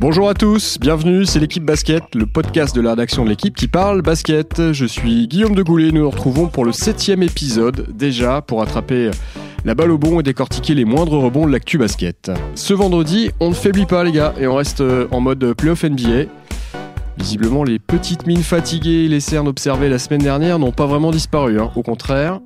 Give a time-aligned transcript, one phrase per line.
[0.00, 3.68] Bonjour à tous, bienvenue, c'est l'équipe basket, le podcast de la rédaction de l'équipe qui
[3.68, 4.72] parle basket.
[4.72, 9.10] Je suis Guillaume de Goulet, nous nous retrouvons pour le septième épisode déjà pour attraper
[9.64, 12.30] la balle au bon et décortiquer les moindres rebonds de l'actu basket.
[12.54, 15.84] Ce vendredi, on ne faiblit pas les gars et on reste euh, en mode playoff
[15.84, 16.30] NBA.
[17.16, 21.10] Visiblement, les petites mines fatiguées et les cernes observées la semaine dernière n'ont pas vraiment
[21.10, 21.70] disparu, hein.
[21.76, 22.40] au contraire.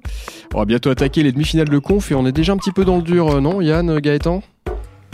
[0.54, 2.84] On va bientôt attaquer les demi-finales de conf et on est déjà un petit peu
[2.84, 4.42] dans le dur, euh, non Yann, Gaëtan?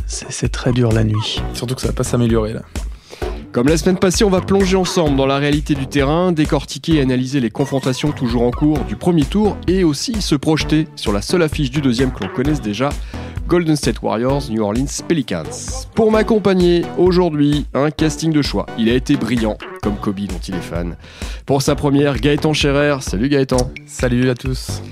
[0.08, 1.40] C'est très dur la nuit.
[1.54, 2.62] Surtout que ça va pas s'améliorer là.
[3.52, 7.00] Comme la semaine passée, on va plonger ensemble dans la réalité du terrain, décortiquer et
[7.00, 11.22] analyser les confrontations toujours en cours du premier tour et aussi se projeter sur la
[11.22, 12.90] seule affiche du deuxième que l'on connaisse déjà,
[13.46, 15.86] Golden State Warriors, New Orleans Pelicans.
[15.94, 18.66] Pour m'accompagner aujourd'hui, un casting de choix.
[18.76, 20.96] Il a été brillant, comme Kobe dont il est fan.
[21.46, 22.98] Pour sa première, Gaëtan Scherer.
[23.00, 23.72] Salut Gaëtan.
[23.86, 24.82] Salut à tous.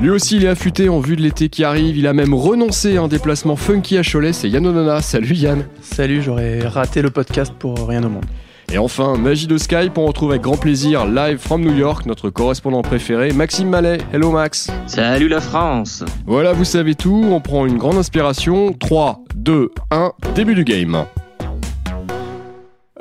[0.00, 1.96] Lui aussi, il est affûté en vue de l'été qui arrive.
[1.96, 4.32] Il a même renoncé à un déplacement funky à Cholet.
[4.32, 5.00] C'est Yann Onana.
[5.00, 5.64] Salut Yann.
[5.80, 8.24] Salut, j'aurais raté le podcast pour rien au monde.
[8.72, 12.30] Et enfin, magie de Skype, on retrouve avec grand plaisir, live from New York, notre
[12.30, 13.98] correspondant préféré, Maxime Mallet.
[14.14, 14.70] Hello Max.
[14.86, 16.02] Salut la France.
[16.26, 18.72] Voilà, vous savez tout, on prend une grande inspiration.
[18.72, 21.04] 3, 2, 1, début du game.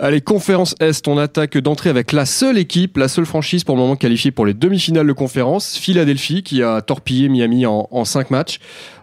[0.04, 3.84] Allez, conférence Est, on attaque d'entrée avec la seule équipe, la seule franchise pour le
[3.84, 8.32] moment qualifiée pour les demi-finales de conférence, Philadelphie, qui a torpillé Miami en, en 5
[8.32, 8.60] matchs.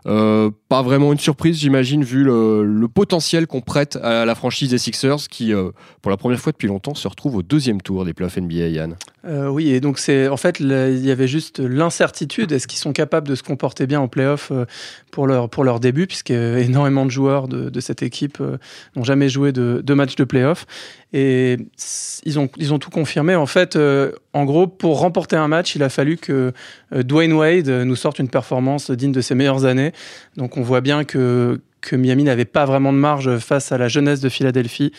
[0.07, 4.79] Euh, pas vraiment une surprise, j'imagine, vu le, potentiel qu'on prête à la franchise des
[4.79, 5.71] Sixers, qui, euh,
[6.03, 8.97] pour la première fois depuis longtemps, se retrouve au deuxième tour des playoffs NBA, Yann.
[9.27, 12.51] Euh, oui, et donc c'est en fait, il y avait juste l'incertitude.
[12.53, 14.53] Est-ce qu'ils sont capables de se comporter bien en playoff
[15.11, 18.43] pour leur, pour leur début, puisque énormément de joueurs de, cette équipe
[18.97, 20.67] n'ont jamais joué de, de match de playoff.
[21.13, 21.57] Et
[22.25, 23.35] ils ont, tout confirmé.
[23.35, 23.79] En fait,
[24.35, 26.53] en gros, pour remporter un match, il a fallu que
[26.93, 29.93] Dwayne Wade nous sorte une performance digne de ses meilleures années.
[30.37, 31.61] Donc on voit bien que,
[31.93, 34.93] Miami n'avait pas vraiment de marge face à la jeunesse de Philadelphie,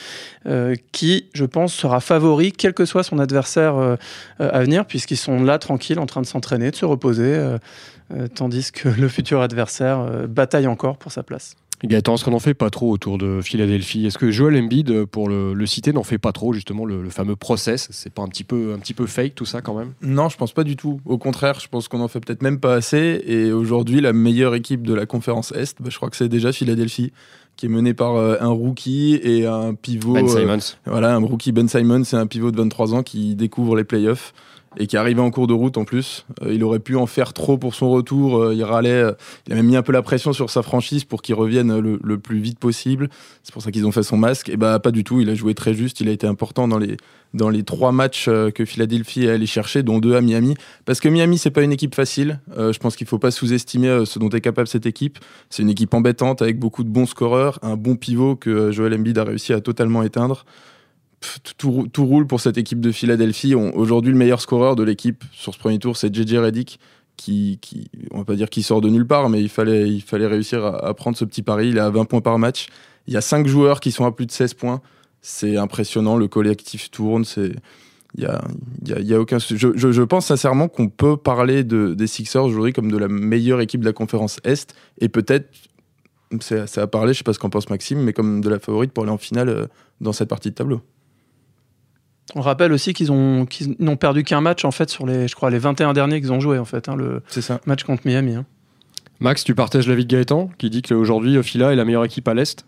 [0.48, 3.96] euh, qui, je pense, sera favori, quel que soit son adversaire euh,
[4.42, 7.58] euh, à venir, puisqu'ils sont là tranquilles, en train de s'entraîner, de se reposer,
[8.34, 11.56] tandis que le futur adversaire bataille encore pour sa place.
[11.88, 14.06] Gaëtan, ce qu'on n'en fait pas trop autour de Philadelphie?
[14.06, 17.88] Est-ce que Joel Embiid, pour le, citer, n'en fait pas trop justement le, fameux process?
[17.92, 19.94] C'est pas un petit peu un petit peu fake tout ça quand même?
[20.02, 21.00] Non, je pense pas du tout.
[21.06, 23.22] Au contraire, je pense qu'on en fait peut-être même pas assez.
[23.26, 26.52] Et aujourd'hui, la meilleure équipe de la conférence Est, bah, je crois que c'est déjà
[26.52, 27.12] Philadelphie
[27.56, 30.14] qui est menée par euh, un rookie et un pivot.
[30.14, 30.54] Ben Simons.
[30.54, 33.84] Euh, voilà, un rookie Ben Simons, c'est un pivot de 23 ans qui découvre les
[33.84, 34.34] playoffs
[34.78, 36.26] et qui arrivait en cours de route en plus.
[36.44, 38.38] Euh, il aurait pu en faire trop pour son retour.
[38.38, 38.90] Euh, il râlait.
[38.90, 39.12] Euh,
[39.48, 42.18] il a même mis un peu la pression sur sa franchise pour qu'il revienne le,
[42.20, 43.10] plus vite possible.
[43.44, 44.50] C'est pour ça qu'ils ont fait son masque.
[44.50, 45.22] Et bah pas du tout.
[45.22, 46.02] Il a joué très juste.
[46.02, 46.98] Il a été important dans les
[47.36, 50.56] dans les trois matchs que Philadelphie est allé chercher, dont deux à Miami.
[50.86, 52.40] Parce que Miami c'est pas une équipe facile.
[52.58, 55.20] je pense qu'il faut pas sous-estimer ce dont est capable cette équipe.
[55.52, 59.16] C'est une équipe embêtante avec beaucoup de bons scoreurs, un bon pivot que Joel Embiid
[59.20, 60.44] a réussi à totalement éteindre
[61.58, 63.56] tout, roule pour cette équipe de Philadelphie.
[63.56, 66.80] Aujourd'hui, le meilleur scoreur de l'équipe sur ce premier tour, c'est JJ Redick,
[67.18, 70.02] qui, qui, on va pas dire qu'il sort de nulle part, mais il fallait, il
[70.02, 71.70] fallait réussir à, prendre ce petit pari.
[71.70, 72.68] Il est à 20 points par match.
[73.08, 74.82] Il y a 5 joueurs qui sont à plus de 16 points.
[75.22, 76.16] C'est impressionnant.
[76.16, 77.26] Le collectif tourne.
[77.26, 77.52] C'est.
[78.16, 78.42] Il y a,
[79.02, 79.38] y a, aucun.
[79.38, 83.82] Je, pense sincèrement qu'on peut parler de, des Sixers aujourd'hui comme de la meilleure équipe
[83.82, 85.48] de la conférence Est et peut-être
[86.42, 88.92] c'est à parler, je sais pas ce qu'en pense Maxime, mais comme de la favorite
[88.92, 89.66] pour aller en finale euh,
[90.02, 90.82] dans cette partie de tableau.
[92.36, 93.48] On rappelle aussi qu'ils ont
[93.80, 96.40] n'ont perdu qu'un match en fait sur les je crois les 21 derniers qu'ils ont
[96.40, 97.22] joué en fait hein, le
[97.66, 98.36] match contre Miami.
[98.36, 98.46] Hein.
[99.20, 102.34] Max, tu partages l'avis de Gaëtan qui dit qu'aujourd'hui Phila est la meilleure équipe à
[102.34, 102.66] l'est?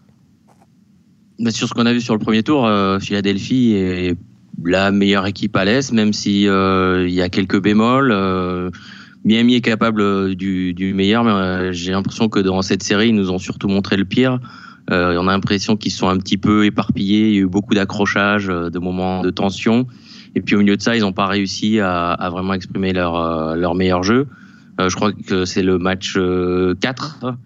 [1.39, 4.15] Bah, sur ce qu'on a vu sur le premier tour, euh, Philadelphie est
[4.63, 8.11] la meilleure équipe à l'est, même si euh, il y a quelques bémols.
[8.11, 8.69] Euh,
[9.23, 13.31] Miami est capable du, du meilleur, mais j'ai l'impression que dans cette série, ils nous
[13.31, 14.39] ont surtout montré le pire.
[14.91, 17.29] Euh, on a l'impression qu'ils sont un petit peu éparpillés.
[17.29, 19.87] Il y a eu beaucoup d'accrochages, euh, de moments de tension.
[20.35, 23.15] Et puis au milieu de ça, ils n'ont pas réussi à, à, vraiment exprimer leur,
[23.15, 24.27] euh, leur meilleur jeu.
[24.79, 26.17] Euh, je crois que c'est le match
[26.79, 27.37] 4.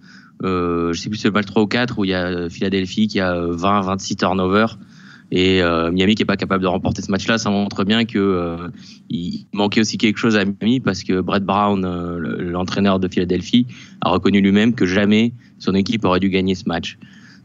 [0.43, 2.49] Euh, je sais plus si c'est le match 3 ou 4 où il y a
[2.49, 4.77] Philadelphie qui a 20, 26 turnovers
[5.31, 7.39] et Miami qui est pas capable de remporter ce match-là.
[7.39, 8.57] Ça montre bien que
[9.09, 11.81] il manquait aussi quelque chose à Miami parce que Brett Brown,
[12.39, 13.65] l'entraîneur de Philadelphie,
[14.01, 16.99] a reconnu lui-même que jamais son équipe aurait dû gagner ce match.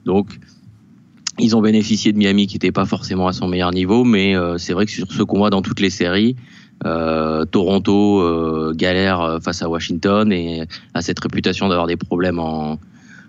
[0.04, 0.38] Donc,
[1.42, 4.58] ils ont bénéficié de Miami qui n'était pas forcément à son meilleur niveau, mais euh,
[4.58, 6.36] c'est vrai que sur ce qu'on voit dans toutes les séries,
[6.84, 10.64] euh, Toronto euh, galère face à Washington et
[10.94, 12.78] a cette réputation d'avoir des problèmes en,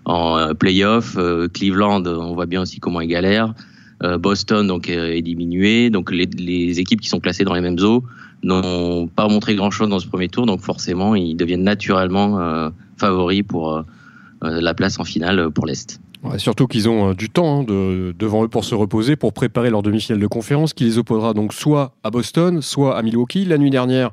[0.04, 1.16] en playoff.
[1.52, 3.54] Cleveland, on voit bien aussi comment il galère.
[4.18, 5.88] Boston donc est diminué.
[5.88, 8.02] Donc les, les, équipes qui sont classées dans les mêmes eaux
[8.42, 13.84] n'ont pas montré grand-chose dans ce premier tour, donc forcément ils deviennent naturellement favoris pour
[14.42, 16.00] la place en finale pour l'Est.
[16.38, 19.82] Surtout qu'ils ont euh, du temps hein, devant eux pour se reposer, pour préparer leur
[19.82, 23.44] demi-finale de conférence, qui les opposera donc soit à Boston, soit à Milwaukee.
[23.44, 24.10] La nuit dernière,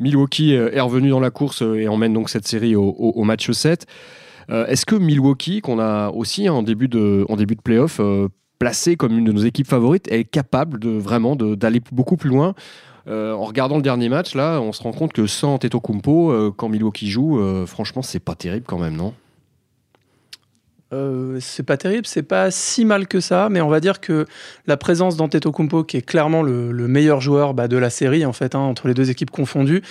[0.00, 3.86] Milwaukee est revenu dans la course et emmène donc cette série au, match 7.
[4.50, 7.98] Est-ce que Milwaukee, qu'on a aussi en début de, en début playoff,
[8.58, 12.54] placé comme une de nos équipes favorites, est capable de vraiment d'aller beaucoup plus loin?
[13.08, 16.30] Euh, en regardant le dernier match, là, on se rend compte que sans Teto Kumpo,
[16.30, 19.14] euh, quand Milwaukee joue, euh, franchement, c'est pas terrible quand même, non?
[20.90, 24.26] C'est pas terrible, c'est pas si mal que ça, mais on va dire que
[24.66, 28.54] la présence d'Antetokounmpo, qui est clairement le, meilleur joueur bah, de la série, en fait,
[28.54, 29.82] hein, entre les deux équipes confondues,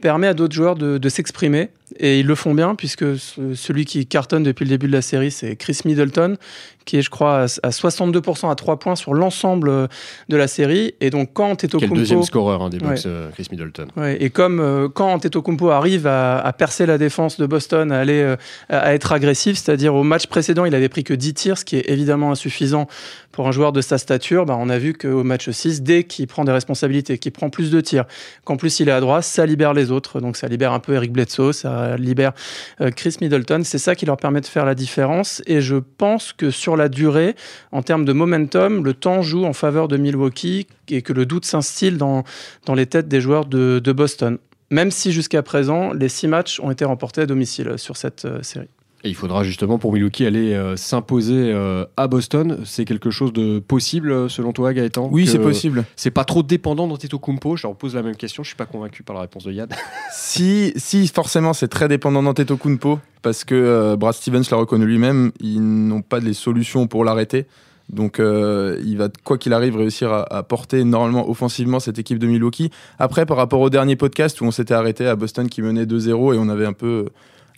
[0.00, 1.70] permet à d'autres joueurs de, s'exprimer.
[1.98, 5.32] Et ils le font bien puisque celui qui cartonne depuis le début de la série
[5.32, 6.36] c'est Chris Middleton
[6.84, 9.86] qui est je crois à 62% à 3 points sur l'ensemble euh,
[10.28, 10.94] de la série.
[11.00, 13.86] Et donc quand Antetokounmpo le deuxième scoreur hein, des Bucks euh, Chris Middleton.
[14.18, 18.36] Et comme euh, quand Antetokounmpo arrive à, percer la défense de Boston à aller
[18.68, 21.76] à être agressif c'est-à-dire au match précédent il avait pris que 10 tirs ce qui
[21.76, 22.88] est évidemment insuffisant
[23.30, 26.26] pour un joueur de sa stature bah, on a vu qu'au match 6 dès qu'il
[26.26, 28.04] prend des responsabilités qu'il prend plus de tirs
[28.44, 29.89] qu'en plus il est à droite ça libère les
[30.20, 32.32] Donc ça libère un peu Eric Bledsoe, ça libère
[32.80, 33.62] euh, Chris Middleton.
[33.64, 35.42] C'est ça qui leur permet de faire la différence.
[35.46, 37.34] Et je pense que sur la durée,
[37.72, 41.44] en termes de momentum, le temps joue en faveur de Milwaukee et que le doute
[41.44, 42.24] s'instille dans,
[42.66, 44.38] dans les têtes des joueurs de, de Boston.
[44.70, 48.42] Même si jusqu'à présent, les six matchs ont été remportés à domicile sur cette euh,
[48.42, 48.68] série.
[49.02, 52.58] Et il faudra justement pour Milwaukee aller euh, s'imposer euh, à Boston.
[52.66, 55.84] C'est quelque chose de possible euh, selon toi, Gaëtan Oui, c'est possible.
[55.96, 57.56] C'est pas trop dépendant d'Antetokounmpo?
[57.56, 58.42] Je leur pose la même question.
[58.42, 59.72] Je suis pas convaincu par la réponse de Yad.
[60.12, 65.32] si, si, forcément, c'est très dépendant d'Antetokounmpo parce que Brad Stevens l'a reconnu lui-même.
[65.40, 67.46] Ils n'ont pas les solutions pour l'arrêter.
[67.88, 72.26] Donc il va, quoi qu'il arrive, réussir à, à, porter normalement offensivement cette équipe de
[72.26, 72.70] Milwaukee.
[72.98, 76.34] Après, par rapport au dernier podcast où on s'était arrêté à Boston qui menait 2-0
[76.34, 77.06] et on avait un peu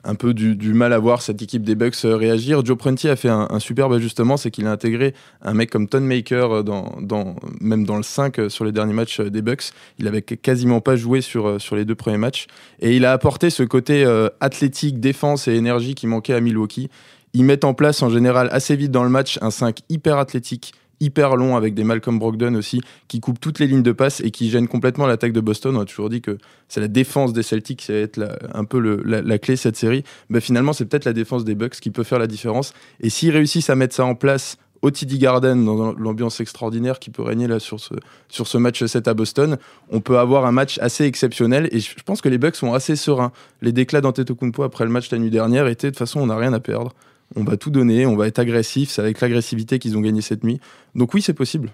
[0.04, 2.64] un peu du, mal à voir cette équipe des Bucks euh, réagir.
[2.64, 6.00] Joe Prunty a fait un, superbe ajustement, c'est qu'il a intégré un mec comme Ton
[6.00, 9.70] Maker, euh, dans, même dans le 5 euh, sur les derniers matchs des Bucks.
[9.98, 12.46] Il avait quasiment pas joué sur, sur les deux premiers matchs.
[12.80, 14.04] Et il a apporté ce côté
[14.40, 16.90] athlétique, défense et énergie qui manquait à Milwaukee.
[17.34, 20.74] Ils mettent en place en général assez vite dans le match un 5 hyper athlétique,
[21.02, 24.30] hyper long avec des Malcolm Brogdon aussi qui coupent toutes les lignes de passe et
[24.30, 25.76] qui gênent complètement l'attaque de Boston.
[25.76, 26.38] On a toujours dit que
[26.68, 30.04] c'est la défense des Celtics qui va être un peu la, clé cette série.
[30.28, 32.72] mais bah, finalement, c'est peut-être la défense des Bucks qui peut faire la différence.
[33.00, 37.10] Et s'ils réussissent à mettre ça en place au TD Garden, dans l'ambiance extraordinaire qui
[37.10, 37.94] peut régner là sur ce,
[38.28, 39.56] sur ce match 7 à Boston,
[39.90, 41.68] on peut avoir un match assez exceptionnel.
[41.72, 43.32] Et je pense que les Bucks sont assez sereins.
[43.60, 46.36] Les déclats d'Antetokounmpo après le match la nuit dernière étaient de toute façon, on n'a
[46.36, 46.92] rien à perdre
[47.36, 48.90] on va tout donner, on va être agressif.
[48.90, 50.60] C'est avec l'agressivité qu'ils ont gagné cette nuit.
[50.94, 51.70] Donc oui, c'est possible.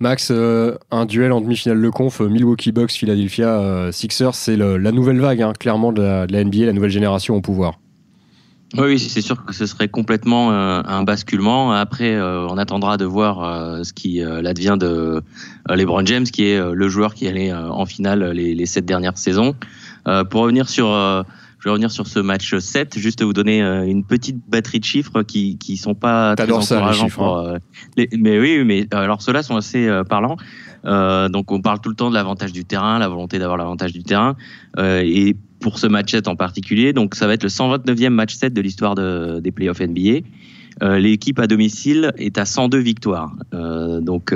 [0.00, 4.56] Max, euh, un duel en demi-finale de conf, euh, Milwaukee Bucks, Philadelphia euh, Sixers, c'est
[4.56, 7.78] la nouvelle vague, hein, clairement, de la, NBA, la nouvelle génération au pouvoir.
[8.76, 11.70] Oui, c'est sûr que ce serait complètement un basculement.
[11.70, 15.22] Après, on attendra de voir ce qui l'advient de
[15.68, 19.54] LeBron James, qui est le joueur qui allait en finale les, les, sept dernières saisons.
[20.04, 20.88] pour revenir sur
[21.64, 24.84] je vais revenir sur ce match 7, juste vous donner euh, une petite batterie de
[24.84, 27.58] chiffres qui qui sont pas très encourageants pour hein.
[27.98, 30.36] euh, mais oui, mais euh, alors ceux-là sont assez parlants.
[30.84, 34.02] donc on parle tout le temps de l'avantage du terrain, la volonté d'avoir l'avantage du
[34.02, 34.36] terrain
[34.78, 38.52] et pour ce match 7 en particulier, donc ça va être le 129e match 7
[38.52, 40.18] de l'histoire de, des playoffs NBA.
[40.98, 43.34] L'équipe à domicile est à 102 victoires.
[44.02, 44.34] donc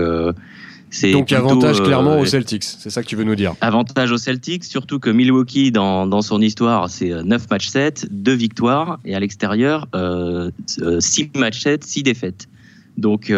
[1.13, 4.19] donc avantage clairement euh, aux Celtics, c'est ça que tu veux nous dire Avantage aux
[4.19, 8.99] Celtics, surtout que Milwaukee, dans, dans son histoire, c'est 9 euh, matchs 7, 2 victoires,
[9.05, 12.49] et à l'extérieur, euh, 6 euh, matchs 7, 6 défaites.
[12.97, 13.33] Donc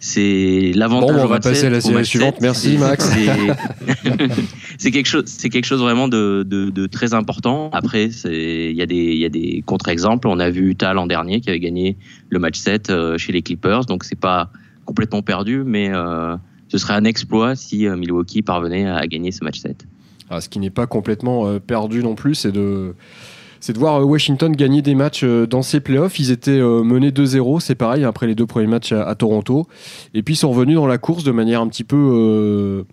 [0.00, 1.16] c'est l'avantage.
[1.16, 2.36] Bon, on va passer à la série suivante.
[2.40, 3.10] Merci Max.
[4.78, 7.70] C'est quelque chose, c'est quelque chose vraiment de, de, de très important.
[7.72, 10.26] Après, il y a des, il y a des contre-exemples.
[10.26, 11.96] On a vu Utah l'an dernier qui avait gagné
[12.28, 14.50] le match 7 chez les Clippers, donc c'est pas
[14.84, 15.92] complètement perdu, mais
[16.74, 19.86] ce serait un exploit si euh, Milwaukee parvenait à gagner ce match 7.
[20.28, 22.96] Ah, ce qui n'est pas complètement euh, perdu non plus, c'est de
[23.60, 26.18] c'est de voir euh, Washington gagner des matchs dans ses playoffs.
[26.18, 29.68] Ils étaient menés 2-0, c'est pareil, après les deux premiers matchs à, Toronto.
[30.14, 32.84] Et puis ils sont revenus dans la course de manière un petit peu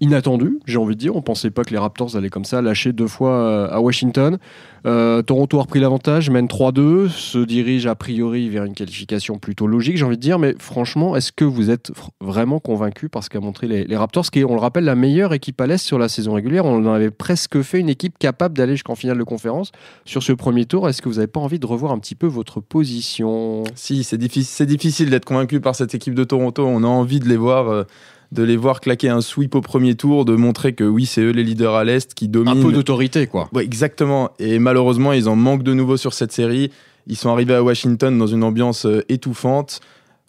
[0.00, 1.16] inattendue, j'ai envie de dire.
[1.16, 4.38] On pensait pas que les Raptors allaient comme ça lâcher deux fois à Washington.
[4.86, 9.66] Euh, Toronto a repris l'avantage, mène 3-2, se dirige a priori vers une qualification plutôt
[9.66, 10.38] logique, j'ai envie de dire.
[10.38, 14.40] Mais franchement, est-ce que vous êtes vraiment convaincu par ce qu'a montré les, Raptors, qui
[14.40, 16.64] est, on le rappelle, la meilleure équipe à l'Est sur la saison régulière?
[16.64, 19.72] On en avait presque fait une équipe capable d'aller jusqu'en finale de conférence.
[20.04, 22.26] Sur ce premier tour, est-ce que vous n'avez pas envie de revoir un petit peu
[22.26, 23.64] votre position?
[23.74, 26.64] Si, c'est difficile, difficile d'être convaincu par cette équipe de Toronto.
[26.64, 27.86] On a envie de les voir.
[28.32, 31.20] Euh, de les voir claquer un sweep au premier tour, de montrer que oui, c'est
[31.20, 32.58] eux les leaders à l'Est qui dominent.
[32.58, 33.48] Un peu d'autorité, quoi.
[33.52, 34.30] Ouais, exactement.
[34.38, 36.70] Et malheureusement, ils en manquent de nouveau sur cette série.
[37.06, 39.80] Ils sont arrivés à Washington dans une ambiance étouffante.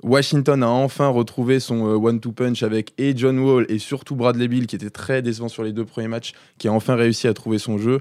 [0.04, 4.68] Washington a enfin retrouvé son one-two punch avec et John Wall et surtout Bradley Bill
[4.68, 7.58] qui était très décevant sur les deux premiers matchs, qui a enfin réussi à trouver
[7.58, 8.00] son jeu.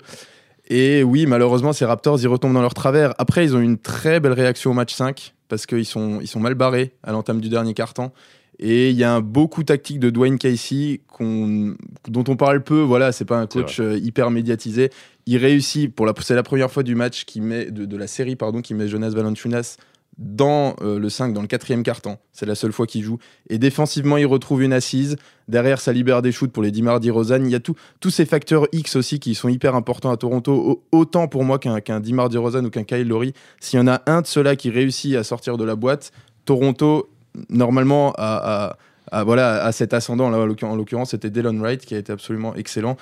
[0.68, 3.14] Et oui, malheureusement, ces Raptors, ils retombent dans leur travers.
[3.18, 6.40] Après, ils ont une très belle réaction au match 5 parce qu'ils sont, ils sont
[6.40, 8.12] mal barrés à l'entame du dernier quart-temps.
[8.58, 12.80] Et il y a un beau coup tactique de Dwayne Casey dont on parle peu.
[12.80, 14.90] Voilà, c'est pas un coach euh, hyper médiatisé.
[15.26, 18.06] Il réussit pour la, c'est la première fois du match qui met de, de, la
[18.06, 19.76] série pardon qui met Jonas Valanciunas
[20.18, 22.18] dans euh, le 5, dans le quatrième quart-temps.
[22.32, 23.18] C'est la seule fois qu'il joue.
[23.50, 25.16] Et défensivement, il retrouve une assise.
[25.48, 27.46] Derrière, ça libère des shoots pour les Dimar Rosanne.
[27.46, 31.28] Il y a tous ces facteurs X aussi qui sont hyper importants à Toronto, autant
[31.28, 33.34] pour moi qu'un qu Dimar Rosanne ou qu'un Kyle Lowry.
[33.60, 36.12] S'il y en a un de ceux-là qui réussit à sortir de la boîte,
[36.46, 37.10] Toronto,
[37.48, 38.76] normalement, a,
[39.24, 40.30] voilà, a cet ascendant.
[40.30, 42.96] Là, en l'occurrence, c'était Dylan Wright qui a été absolument excellent.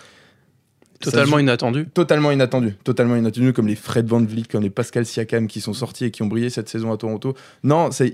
[1.00, 1.86] Totalement inattendu.
[1.92, 2.76] Totalement inattendu.
[2.84, 6.10] Totalement inattendu, comme les Fred Van Vliet, comme les Pascal Siakam qui sont sortis et
[6.10, 7.34] qui ont brillé cette saison à Toronto.
[7.62, 8.12] Non, c'est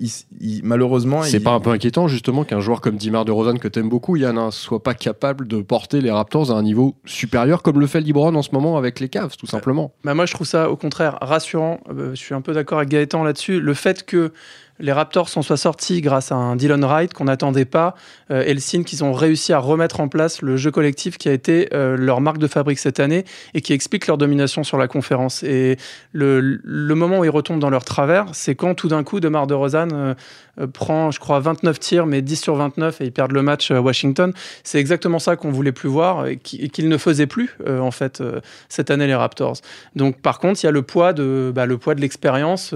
[0.62, 1.23] malheureusement.
[1.23, 4.17] C'est pas un peu inquiétant, justement, qu'un joueur comme Dimar de Rosanne, que t'aimes beaucoup,
[4.17, 7.87] Yann, ne soit pas capable de porter les Raptors à un niveau supérieur, comme le
[7.87, 9.93] fait LeBron en ce moment avec les Cavs, tout simplement.
[10.03, 11.81] Bah moi, je trouve ça, au contraire, rassurant.
[11.91, 13.61] Euh, je suis un peu d'accord avec Gaëtan là-dessus.
[13.61, 14.33] Le fait que
[14.81, 17.95] les Raptors s'en soient sortis grâce à un Dylan Wright qu'on n'attendait pas
[18.31, 21.29] euh, et le signe qu'ils ont réussi à remettre en place le jeu collectif qui
[21.29, 24.79] a été euh, leur marque de fabrique cette année et qui explique leur domination sur
[24.79, 25.43] la conférence.
[25.43, 25.77] Et
[26.13, 26.59] le,
[26.95, 29.93] moment où ils retombent dans leur travers, c'est quand tout d'un coup, Demar de Rosanne
[29.93, 30.15] euh,
[30.61, 33.71] euh, prend, je crois, 29 tirs, mais 10 sur 29 et ils perdent le match
[33.71, 34.33] à Washington.
[34.65, 38.21] C'est exactement ça qu'on voulait plus voir et qu'ils ne faisaient plus, euh, en fait,
[38.21, 39.57] euh, cette année, les Raptors.
[39.97, 42.75] Donc, par contre, il y a le poids de, bah, le poids de l'expérience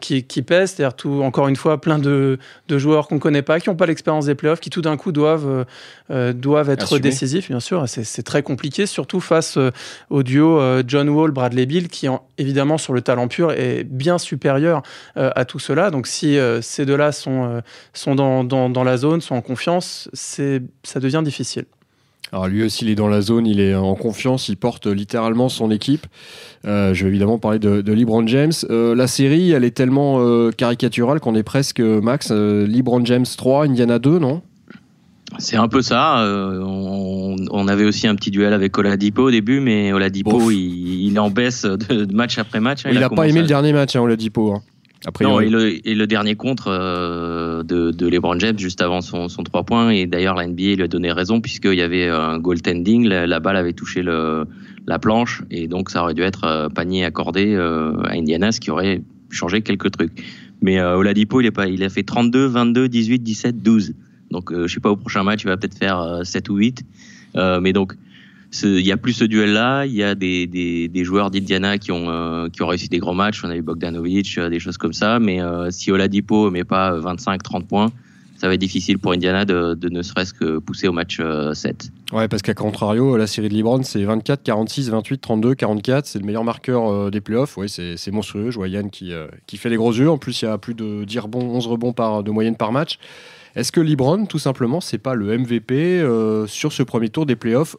[0.00, 3.42] qui, qui, pèse, c'est-à-dire tout, encore une fois, plein de, de joueurs qu'on ne connaît
[3.42, 5.66] pas, qui n'ont pas l'expérience des playoffs, qui tout d'un coup doivent,
[6.10, 7.84] doivent être décisifs, bien sûr.
[7.86, 9.58] C'est très compliqué, surtout face
[10.10, 12.06] au duo John Wall, Bradley Bill, qui,
[12.38, 14.82] évidemment, sur le talent pur, est bien supérieur
[15.16, 15.90] à tout cela.
[15.90, 17.60] Donc, si ces deux là sont, euh,
[17.92, 21.64] sont dans, dans, la zone, sont en confiance, ça devient difficile.
[22.32, 25.48] Alors lui aussi, il est dans la zone, il est en confiance, il porte littéralement
[25.48, 26.06] son équipe.
[26.66, 28.52] Euh, je vais évidemment parler de, de LeBron James.
[28.70, 33.98] Euh, la série, elle est tellement caricaturale qu'on est presque, Max, LeBron James 3, Indiana
[33.98, 34.42] 2, non?
[35.38, 36.24] C'est un peu ça.
[36.26, 41.28] on, avait aussi un petit duel avec Oladipo au début, mais Oladipo, il, il, en
[41.28, 42.82] baisse de, match après match.
[42.90, 44.54] Il n'a pas aimé le dernier match, hein, Oladipo.
[44.54, 44.62] Hein.
[45.20, 49.90] Non, et le, dernier contre euh, de, LeBron James juste avant son, son 3 points.
[49.90, 53.06] Et d'ailleurs, la NBA lui a donné raison puisqu'il y avait un goaltending.
[53.06, 54.44] La, la balle avait touché le,
[54.86, 58.60] la planche et donc ça aurait dû être euh, panier accordé euh, à Indiana, ce
[58.60, 60.24] qui aurait changé quelques trucs.
[60.62, 63.94] Mais Oladipo, il, est pas, il a fait 32, 22, 18, 17, 12.
[64.32, 66.82] Donc je sais pas, au prochain match, il va peut-être faire 7 ou 8.
[67.60, 67.94] mais donc
[68.62, 69.84] il y a plus ce duel-là.
[69.86, 73.14] Il y a des, des, joueurs d'Indiana qui ont, euh, qui ont réussi des grands
[73.14, 73.44] matchs.
[73.44, 75.18] On a eu Bogdanovic, euh, des choses comme ça.
[75.18, 77.90] Mais euh, si Oladipo met pas 25-30 points,
[78.36, 81.20] ça va être difficile pour Indiana de, ne serait-ce que pousser au match
[81.54, 81.90] 7.
[82.12, 86.06] Ouais, parce qu'à contrario, la série de LeBron, c'est 24, 46, 28, 32, 44.
[86.06, 87.56] C'est le meilleur marqueur des playoffs.
[87.56, 88.52] Ouais, c'est monstrueux.
[88.52, 89.12] Je vois Yann qui,
[89.48, 90.08] qui fait les gros yeux.
[90.08, 93.00] En plus, il y a plus de 10 rebonds, 11 rebonds de moyenne par match.
[93.56, 96.06] Est-ce que LeBron, tout simplement, c'est pas le MVP
[96.46, 97.76] sur ce premier tour des playoffs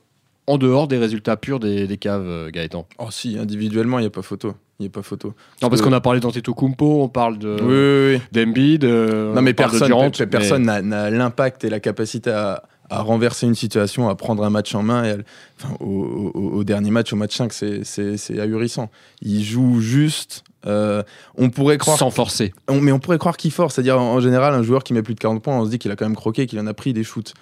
[0.50, 4.08] en dehors des résultats purs des, des caves, euh, Gaëtan Oh si, individuellement, il n'y
[4.08, 4.56] a pas photo.
[4.80, 5.36] Il n'y a pas photo.
[5.62, 8.84] non, parce qu'on a parlé d'Antetokounmpo, on parle de oui, d'Embiid.
[8.84, 9.92] Euh, non, mais personne
[10.28, 14.74] personne n'a l'in'impact et la capacité à, à, renverser une situation, à prendre un match
[14.74, 15.04] en main.
[15.04, 15.18] Et
[15.62, 18.90] enfin, au, dernier match, au match 5, c'est ahurissant.
[19.22, 20.44] Il joue juste.
[20.66, 21.04] Euh,
[21.38, 21.98] on pourrait croire.
[21.98, 22.54] Sans forcer.
[22.72, 23.76] mais on pourrait croire qu'il force.
[23.76, 25.92] C'est-à-dire, en, général, un joueur qui met plus de 40 points, on se dit qu'il
[25.92, 27.34] a quand même croqué, qu'il en a pris des shoots.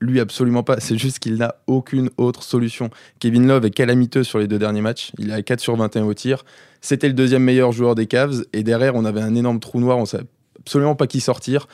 [0.00, 0.78] Lui, absolument pas.
[0.78, 2.90] C'est juste qu'il n'a aucune autre solution.
[3.18, 5.12] Kevin Love est calamiteux sur les deux derniers matchs.
[5.18, 6.44] Il à 4 sur 21 au tir.
[6.82, 8.44] C'était le deuxième meilleur joueur des Cavs.
[8.52, 9.96] Et derrière, on avait un énorme trou noir.
[9.96, 10.26] On savait
[10.60, 11.66] absolument pas qui sortir.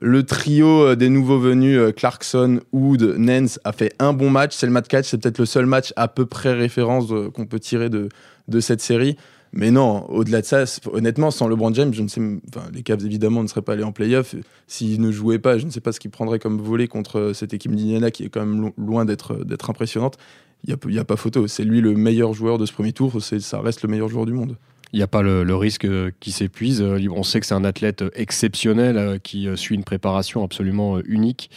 [0.00, 4.54] Le trio euh, des nouveaux venus, euh, Clarkson, Wood, Nance, a fait un bon match.
[4.54, 5.06] C'est le match catch.
[5.06, 8.08] C'est peut-être le seul match à peu près référence euh, qu'on peut tirer de,
[8.48, 9.16] de cette série.
[9.52, 13.04] Mais non, au-delà de ça, honnêtement, sans LeBron James, je ne sais, enfin, les Cavs
[13.04, 14.34] évidemment ne seraient pas allés en playoff.
[14.66, 17.52] S'ils ne jouaient pas, je ne sais pas ce qu'ils prendraient comme volet contre cette
[17.52, 20.16] équipe d'Indiana qui est quand même loin d'être impressionnante.
[20.64, 21.46] Il n'y a, a, pas photo.
[21.48, 23.20] C'est lui le meilleur joueur de ce premier tour.
[23.20, 24.56] Ça reste le meilleur joueur du monde
[24.92, 25.86] il n'y a pas le, risque
[26.20, 26.82] qu'il s'épuise.
[26.82, 31.02] On sait que c'est un athlète exceptionnel euh, qui euh, suit une préparation absolument euh,
[31.06, 31.50] unique.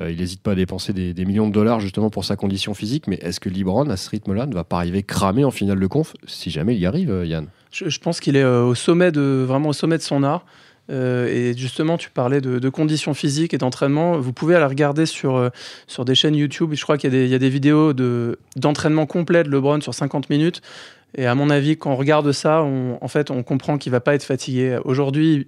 [0.00, 3.08] Il n'hésite pas à dépenser des, millions de dollars justement pour sa condition physique.
[3.08, 5.86] Mais est-ce que Libron, à ce rythme-là, ne va pas arriver cramé en finale de
[5.88, 6.14] conf?
[6.28, 9.72] Si jamais il y arrive, Yann je, pense qu'il est au sommet de, vraiment au
[9.72, 10.46] sommet de son art.
[10.90, 14.18] Et justement, tu parlais de, conditions physiques et d'entraînement.
[14.18, 15.50] Vous pouvez aller regarder sur,
[15.86, 16.70] sur des chaînes YouTube.
[16.74, 17.92] Je crois qu'il y, y, a des vidéos
[18.56, 20.62] d'entraînement complet de LeBron sur 50 minutes.
[21.16, 24.00] Et à mon avis, quand on regarde ça, on, en fait, on comprend qu'il va
[24.00, 24.78] pas être fatigué.
[24.84, 25.46] Aujourd'hui,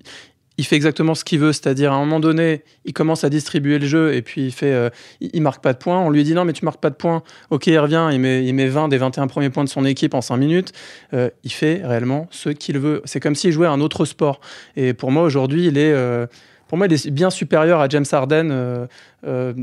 [0.59, 3.79] il fait exactement ce qu'il veut, c'est-à-dire à un moment donné, il commence à distribuer
[3.79, 4.91] le jeu et puis il fait, euh,
[5.21, 5.99] il, marque pas de points.
[5.99, 7.23] On lui dit non, mais tu marques pas de points.
[7.49, 10.13] Ok, il revient, il met, il met 20 des 21 premiers points de son équipe
[10.13, 10.73] en 5 minutes.
[11.15, 13.01] Euh, il fait réellement ce qu'il veut.
[13.07, 14.41] C'est comme s'il jouait à un autre sport.
[14.77, 15.93] Et pour moi, aujourd'hui, il est.
[15.93, 16.27] Euh,
[16.69, 18.87] pour moi, il est bien supérieur à James Harden